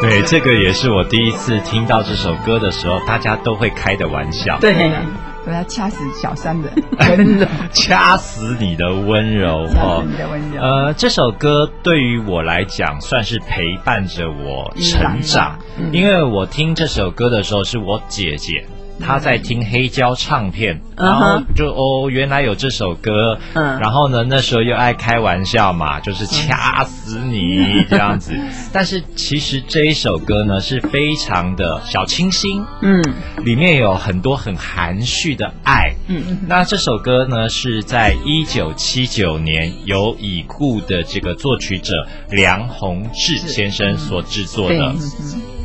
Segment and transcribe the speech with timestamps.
[0.00, 4.58] 对，这个也是我第一次听到这首歌的时候，大家都会开的玩笑。
[4.60, 4.90] 对，
[5.46, 10.04] 我要掐死小三的 温柔，掐死你的温柔哦。
[10.06, 10.60] 你的温柔。
[10.60, 15.58] 呃，这首歌对于我来讲，算是陪伴着我成长，
[15.92, 18.66] 因为我听这首歌的时候，是我姐姐。
[19.00, 28.32] 他在听黑胶唱片，然后就哦，原来有这首歌，嗯，然后呢，那时候又爱开玩笑嘛，就是掐死你这样子。
[28.72, 33.02] 但是其实这一首歌呢，是非常的小清新，嗯，
[33.44, 36.38] 里面有很多很含蓄的爱，嗯。
[36.46, 44.94] 那这首歌呢，是在一九七九年由已故的这个作曲者梁鸿志先生所制作的，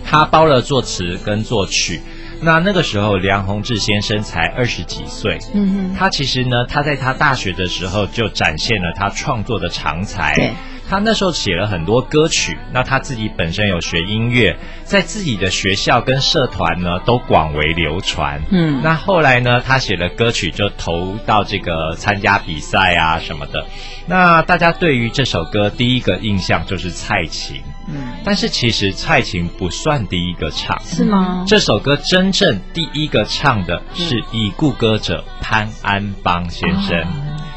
[0.05, 2.01] 他包了作词跟作曲。
[2.43, 5.39] 那那个时候，梁鸿志先生才二十几岁。
[5.53, 10.53] 嗯哼，他其实呢，他在他大学的时候就展现了他创作的长才。
[10.89, 12.57] 他那时候写了很多歌曲。
[12.71, 18.41] 那他自己本身有学音乐，在自己的学校跟社团呢都广为流传。
[18.51, 23.65] 嗯，那后来呢，他写了歌曲就投到这个参加比赛啊什么的。
[24.05, 27.61] 那大家对于这首歌第一个印象就是蔡琴。
[27.87, 31.43] 嗯，但是其实蔡琴不算第一个唱，是吗？
[31.47, 37.05] 这首歌真正第一个唱的是已故歌者潘安邦先生，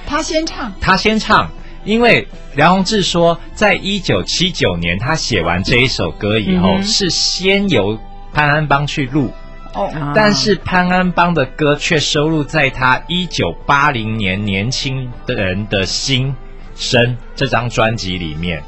[0.06, 1.50] 他先唱，他先唱，
[1.84, 7.98] 因为梁鸿志说，在一九七九年他写完这一首歌以后，是先由
[8.32, 9.32] 潘安邦去录，
[9.75, 16.34] 哦，但是潘安邦的歌却收录在他一九八零年年轻的人的心。
[16.76, 18.62] 生这张专辑里面，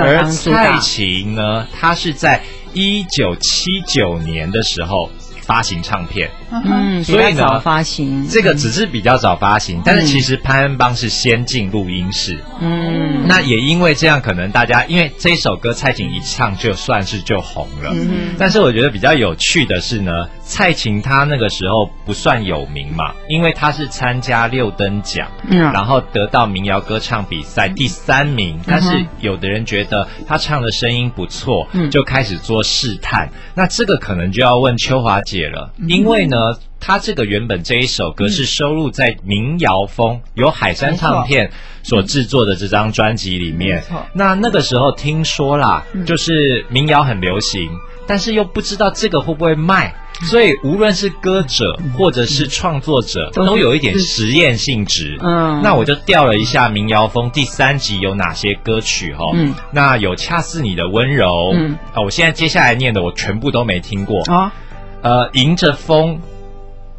[0.00, 5.10] 而蔡琴呢，她是在一九七九年的时候
[5.42, 8.26] 发行唱片，嗯，所以呢，发行。
[8.28, 20.10] 这个只是比较早发行，但是其实潘恩邦是先进录音室，嗯，那也因为这样，可能大家因为这首歌蔡琴一唱就算是就红了，嗯，但是我觉得比较有趣的是呢。
[20.42, 25.60] 蔡琴她那个时候不算有名嘛，因为她是参加六等奖，嗯。
[25.72, 28.58] 然后得到民谣歌唱比赛第三名。
[28.66, 31.88] 但是有的人觉得她唱的声音不错，嗯。
[31.88, 33.28] 就开始做试探。
[33.54, 36.36] 那这个可能就要问秋华姐了，因为呢，
[36.78, 41.50] 她这个原本这一首歌是收录在民谣风由海山唱片
[41.82, 43.82] 所制作的这张专辑里面。
[44.12, 47.70] 那那个时候听说啦，就是民谣很流行，
[48.06, 49.94] 但是又不知道这个会不会卖。
[50.24, 55.16] 所以，无论是歌者或者是创作者，都有一点实验性质。
[55.22, 59.30] 嗯，那我就调了一下《民谣风》第三集有哪些歌曲哈。
[59.32, 61.26] 嗯，那有《恰似你的温柔》。
[61.54, 64.52] 嗯，啊，我现在接下来念的我全部都没听过啊。
[65.00, 66.20] 呃，迎着风，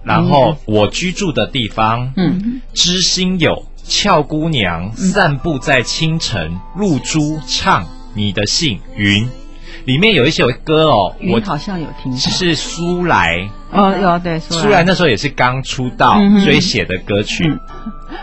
[0.03, 2.13] 然后我居住的地方。
[2.15, 9.29] 嗯，知心友，俏姑娘，散步在清晨，露珠唱你的信，云。
[9.85, 14.83] 里面有一首歌哦，我好像有听，是苏来哦，有对苏来。
[14.83, 17.51] 那时候也是刚出道，所以写的歌曲，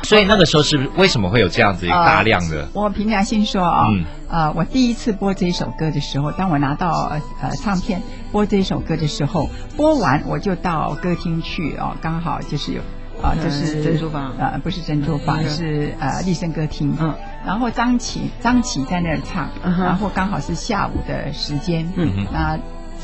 [0.03, 2.69] 所以那个时候是为什么会有这样子一个大量的？
[2.73, 3.87] 我凭良心说啊，
[4.29, 8.03] 呃，我第一次播这一首歌的时候，当我拿到呃唱片
[8.33, 12.81] 播这一首歌的时候，播完我就到歌厅去哦，刚好就是有。
[13.21, 16.97] 啊，就是珍珠坊，呃，不是珍珠坊，是呃立声歌厅。
[17.01, 17.13] 嗯，
[17.45, 21.93] 然后张琪，张琪在那儿唱，然后刚好是下午的时间。
[21.97, 22.57] 嗯嗯，那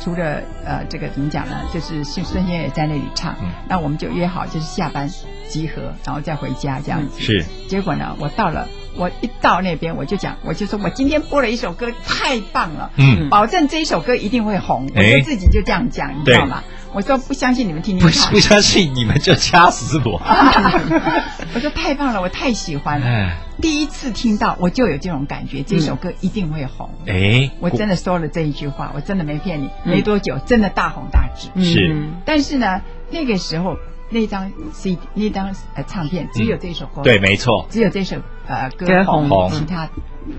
[0.02, 1.56] 除了呃这个怎么讲呢？
[1.73, 3.35] 就是孙孙燕也在那里唱。
[3.43, 5.08] 嗯，那我们就约好，就是下班
[5.49, 7.20] 集合，然后再回家这样子。
[7.20, 7.44] 是。
[7.69, 16.62] 结果呢，我到了我一到那边我就讲，我就说我今天播了一首歌，太棒了，嗯，保证这一首歌一定会红，我就自己就这样讲，你知道吗？
[16.93, 20.20] 我说不相信你们听听看，不相信你们就掐死我。
[21.55, 23.32] 我说太棒了，我太喜欢了。
[23.61, 26.88] 第一次听到我就有这种感觉，这首歌一定会红。
[27.06, 29.69] 哎，我真的说了这一句话，我真的没骗你。
[29.82, 31.49] 没多久，真的大红大紫。
[31.64, 32.81] 是，但是呢，
[33.11, 33.76] 那个时候
[34.11, 37.02] 那张 C 那张呃唱片只有这首歌。
[37.02, 39.88] 对，没错，只有这首呃歌紅，其他。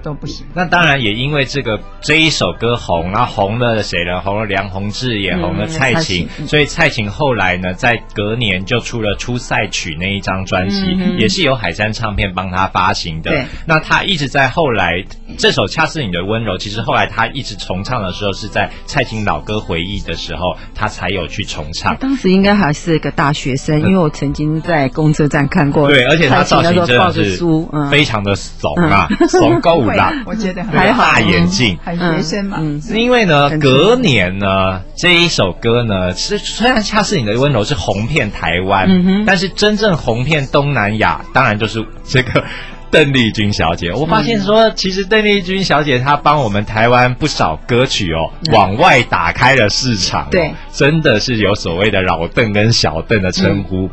[0.02, 0.46] 都不行。
[0.54, 4.22] 那当然也因为这个这一首歌红，然后红了谁呢？
[4.22, 6.28] 红了梁宏志，也红了蔡琴。
[6.48, 13.46] 所以蔡琴后来呢，在隔年就出了《出赛曲》那一张专辑，也是由海山唱片帮他发行的。
[13.66, 15.04] 那他一直在后来
[15.38, 21.96] 这首《恰似你的温柔》，其实后来他一直重唱的时候，是在蔡琴老歌回忆的时候，他才有去重唱。
[21.98, 25.88] 当时应该还是一个大学生，因为我曾经在公车站看过。
[25.88, 27.38] 对，而且他造型真的是
[27.92, 30.12] 非常的怂啊，怂高。
[30.26, 32.60] 我觉得还好，大眼镜，很学生嘛。
[32.94, 42.44] 因为呢，隔年呢，这一首歌呢，是虽然恰似你的温柔是红遍台湾，但是真正红遍东南亚，当然就是这个
[42.92, 43.92] 邓丽君小姐。
[43.94, 50.28] 我发现说，其实邓丽君小姐她帮我们台湾不少歌曲哦，往外打开了市场。
[50.32, 53.90] 对，真的是有所谓的老邓跟小邓的称呼。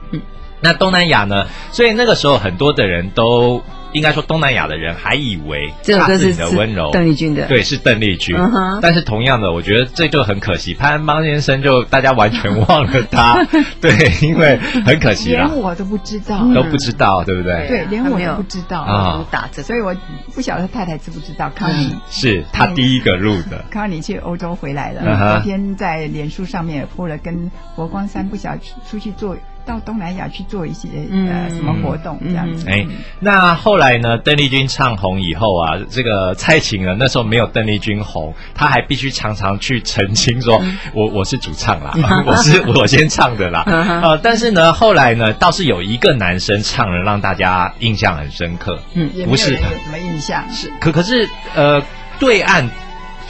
[0.61, 1.47] 那东南亚呢？
[1.73, 3.63] 所以那个时候很多的人都。
[3.93, 6.91] 应该说，东南亚的人还以为这首歌是温柔。
[6.93, 8.37] 邓丽君的，对，是邓丽君。
[8.81, 13.45] 但是同样的，我觉得这就很可惜，潘安邦先生就大家完全忘了他，
[13.81, 13.93] 对，
[14.27, 17.69] 因为很可惜连我都不知道，都不知道，对不对？
[17.69, 18.81] 对，连我都不知道。
[18.81, 19.95] 啊，打着，所以我
[20.35, 21.51] 不晓得太太知不知道。
[21.55, 21.95] 康妮。
[22.11, 23.65] 是他第一个录的。
[23.71, 28.57] 康妮去欧洲回来了，昨天在脸书上面铺了跟佛光山不晓
[28.89, 29.37] 出去做。
[29.65, 30.89] 到东南亚去做一些
[31.29, 32.69] 呃什么活动这样子。
[32.69, 32.87] 哎，
[33.21, 34.19] 那后来呢？
[34.19, 40.63] 邓丽君唱红以后啊，这个蔡琴呢，那时候没有邓丽君红，她还必须常常去澄清说
[40.95, 41.93] ：“我我是主唱啦，
[42.27, 43.63] 我是我先唱的啦。
[44.03, 48.79] ”呃，但是呢，后来呢，倒是有一个男生唱了，让大家印象很深刻。
[48.95, 50.45] 嗯，不是什么印象？
[50.53, 51.83] 是可可是呃，
[52.19, 52.69] 对岸。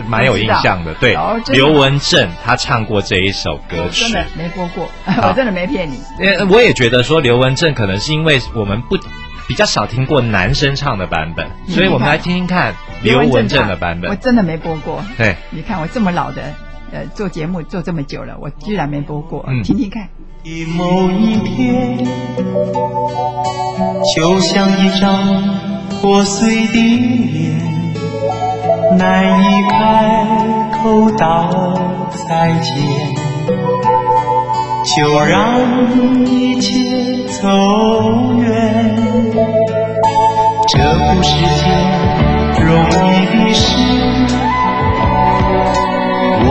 [0.06, 1.16] 蛮有印象的，对，
[1.52, 5.98] 刘文正他唱过这一首歌曲，真的没播过， 我真的没骗你。
[6.50, 8.96] 我也觉得说刘文正可能是因为我们不
[9.48, 14.10] 比较少听过男生唱的版本，所以我们来听听看刘文正的版本。
[14.10, 16.42] 我真的没播过，对，你看我这么老的，
[16.92, 20.08] 呃，做节目做这么久了，我居然没播过，听听看。
[20.76, 22.04] 某一天，
[24.16, 25.40] 就像一张
[26.00, 27.71] 破碎的脸。
[28.96, 29.76] 难以开
[30.70, 31.48] 口道
[32.28, 32.72] 再见，
[34.84, 37.48] 就让一切走
[38.38, 38.96] 远。
[40.68, 41.30] 这不是
[41.62, 41.64] 件
[42.64, 42.90] 容易
[43.26, 43.62] 的事，
[46.44, 46.48] 我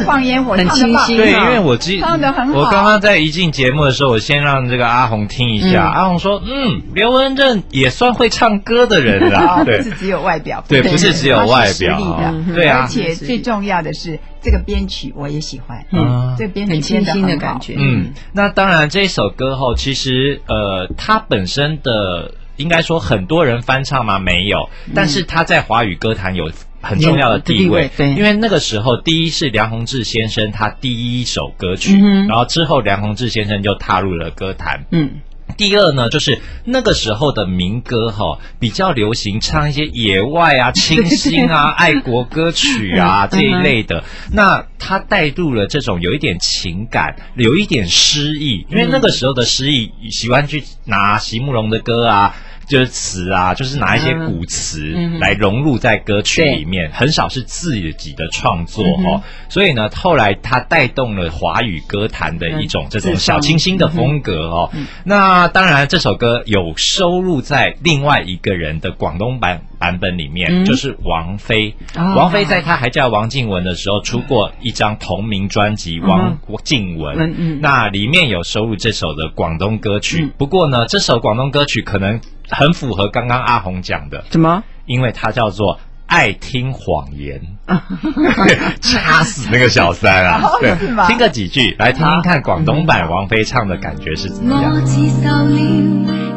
[0.00, 1.16] 放烟火，很清新。
[1.16, 2.58] 对，因为我记唱的很好。
[2.58, 5.84] 我刚刚在一进节目的时候，我先让这个阿红听一下。
[5.84, 9.62] 阿红说：“嗯，刘文正也算会唱歌的人啦。
[9.66, 12.80] ”对，不是只有外表，对，不是只有外表，对啊。
[12.82, 15.84] 而且最重要的是，这个编曲我也喜欢。
[15.92, 17.74] 嗯，这编曲很清新的感觉。
[17.78, 24.18] 嗯，那当然，这首歌后其实呃，它本身的应该说很多人翻唱吗？
[24.18, 26.50] 没有，但是它在华语歌坛有。
[26.80, 34.86] 很重要的地位，对，因为那个时候，第一是梁鸿志先生他第一首歌曲，然后之后梁鸿志先生就踏入了歌坛。
[34.90, 35.20] 嗯，
[35.58, 44.02] 第二呢，就是那个时候的民歌哈，比较流行唱一些野外啊、清新啊、爱国歌曲啊 这一类的。
[44.32, 52.34] 那他带入了这种有一点情感、有一点诗意，因为那个时候的诗意喜欢去拿席慕容的歌啊。
[52.70, 59.20] 就是词啊，就是拿一些古词来融入在歌曲里面，很少是自己的创作哦。
[59.48, 64.70] 所以呢，后来他带动了华语歌坛的一种这种小清新的风格哦。
[65.02, 71.74] 那当然，这首歌有收录在另外一个人的广东版版本里面，就是王菲。
[71.96, 77.16] 王菲在她还叫王静雯的时候，出过一张同名专辑《王静雯》，
[77.60, 80.30] 那里面有收录这首的广东歌曲。
[80.38, 82.20] 不过呢，这首广东歌曲可能。
[82.50, 84.62] 很符合刚刚阿红讲的，怎么？
[84.86, 85.76] 因为它叫做
[86.06, 87.40] 《爱听谎言，
[88.80, 90.42] 掐死那个小三啊！
[90.60, 90.74] 对，
[91.06, 94.72] 听个几句，来听听看广东版王菲唱的感觉是怎么样。
[94.74, 95.46] 我接受了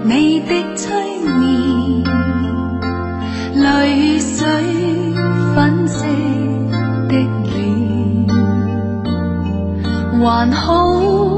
[0.03, 0.93] 你的催
[1.39, 2.03] 眠，
[3.55, 4.45] 泪水
[5.55, 6.05] 粉色
[7.07, 8.27] 的脸，
[10.21, 11.32] 还好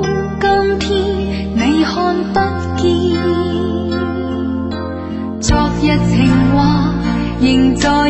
[7.41, 8.09] 仍在耳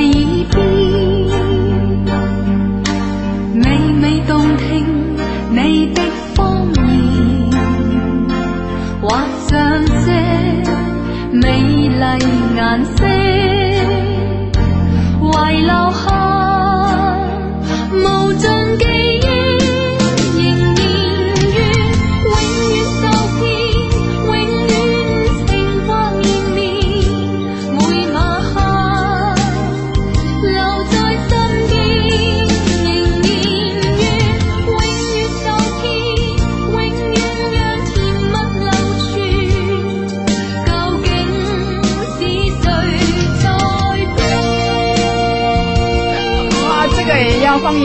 [0.52, 0.62] 边，
[3.56, 4.86] 美美动听
[5.50, 6.02] 你的
[6.34, 6.84] 方言，
[9.02, 10.12] 画上些
[11.32, 11.44] 美
[11.90, 12.06] 丽
[12.56, 13.04] 颜色，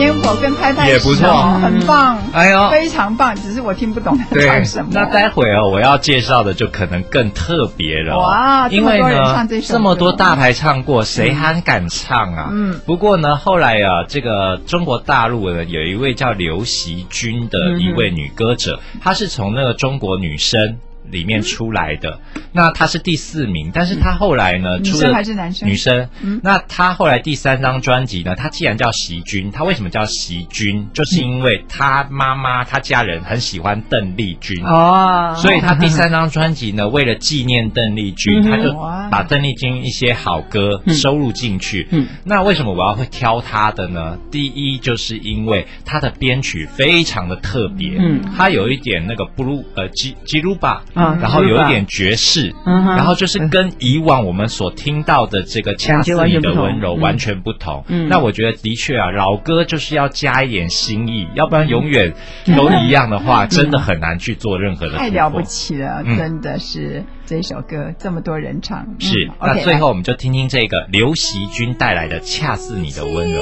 [0.01, 1.29] 烟火跟拍拍也不错，
[1.61, 3.35] 很棒，哎呦，非常棒。
[3.35, 4.89] 只是我听不懂他唱什么。
[4.93, 8.17] 那待会儿我要介绍的就可能更特别了。
[8.17, 12.49] 哇，因为呢，这么多大牌唱过，谁还敢唱啊？
[12.51, 12.79] 嗯。
[12.85, 20.79] 不过呢，后来啊，这个中国大陆呢，有一位叫刘惜君的一位女歌者，她是从那个中国女声。
[21.11, 22.19] 里面出来的，
[22.53, 24.77] 那他是第四名，但是他后来呢？
[24.79, 25.67] 女生还是男生？
[25.67, 26.09] 女生。
[26.41, 28.35] 那他后来第三张专辑呢？
[28.35, 30.87] 他既然叫席君，他为什么叫席君？
[30.93, 38.73] 就是因为他妈妈、他家人很喜欢邓丽君哦，所以他第三张专辑呢，为了纪念邓丽君，他就
[39.09, 41.87] 把邓丽君一些好歌收录进去。
[41.91, 44.17] 嗯，那为什么我要会挑他的呢？
[44.31, 50.81] 第一，就是因为他的编曲非常的特别，嗯，他有一点那个布鲁呃吉吉鲁巴。
[51.19, 57.83] 然后有一点爵士，然后就是跟以往我们所听到的这个恰似你的温柔完全不同。
[58.09, 62.13] 那我觉得的确啊，老歌就是要加一点新意，要不然永远
[62.55, 64.97] 都一样的话，真的很难去做任何的。
[64.97, 68.85] 太了不起了，真的是这首歌这么多人唱。
[68.99, 73.41] 是，那最后我们就听听这个刘惜君带来的《恰似你的温柔》。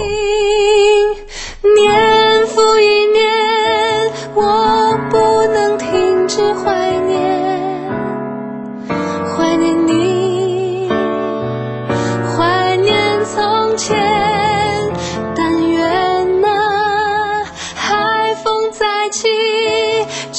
[1.76, 3.26] 年复一年，
[4.36, 5.18] 我不
[5.54, 7.39] 能停止怀念。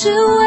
[0.03, 0.40] 是我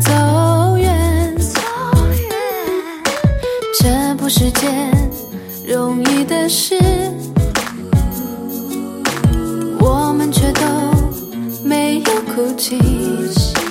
[0.00, 1.60] 走远走
[2.08, 2.30] 远
[3.80, 4.92] 这不是件
[5.66, 6.76] 容易的事
[9.80, 10.62] 我们却都
[11.64, 13.61] 没有哭泣。